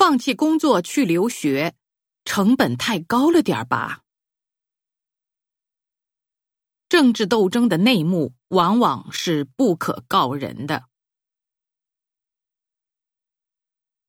[0.00, 1.74] 放弃工作去留学，
[2.24, 4.00] 成本太高了点儿吧？
[6.88, 10.84] 政治斗争的内幕往往是不可告人的。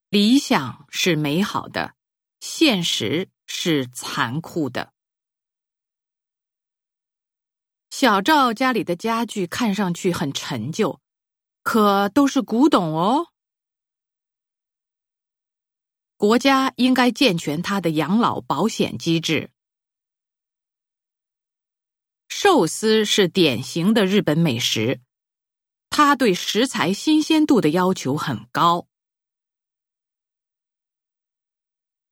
[0.08, 1.94] 理想是美好的，
[2.40, 4.94] 现实是残酷的。
[7.90, 11.02] 小赵家里的家具看上去很陈旧，
[11.64, 13.31] 可都是古董哦。
[16.22, 19.50] 国家应该健全他的养老保险机制。
[22.30, 25.02] 寿司是典型的日本美食，
[25.90, 28.88] 它对食材新鲜度的要求很高。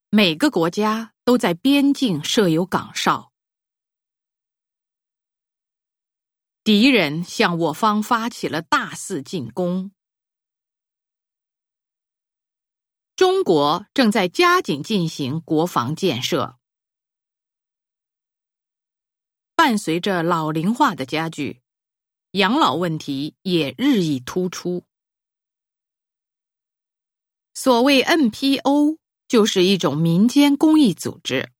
[0.10, 3.32] 每个国家都在边境设有岗哨，
[6.64, 9.92] 敌人向我方发起了大肆进攻。
[13.20, 16.58] 中国正在加紧进行国防建设，
[19.58, 21.62] 伴随着老龄化的加剧，
[22.32, 24.86] 养老问题也日益突出。
[27.54, 28.98] 所谓 NPO。
[29.28, 31.52] 就是一种民间公益组织。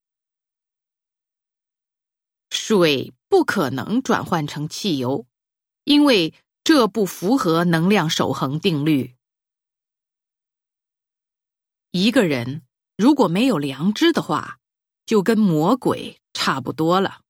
[2.48, 5.26] 水不可能转换成汽油，
[5.84, 9.14] 因为这不符合能量守恒定律。
[11.92, 12.62] 一个人
[12.96, 14.58] 如果没有良知的话，
[15.06, 17.22] 就跟魔鬼差不多了。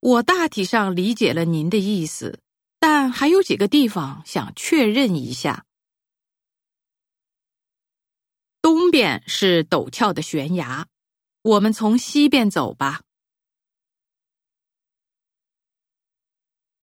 [0.00, 2.40] 我大体上理解了您的意思，
[2.78, 5.66] 但还有几个地方想确认一下。
[8.62, 10.86] 东边是陡峭的悬崖，
[11.42, 13.02] 我们从西边走吧。